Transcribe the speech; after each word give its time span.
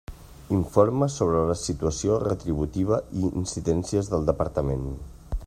Informa 0.59 1.07
sobre 1.15 1.43
la 1.51 1.57
situació 1.63 2.17
retributiva 2.25 3.01
i 3.21 3.23
incidències 3.45 4.11
del 4.15 4.29
Departament. 4.33 4.91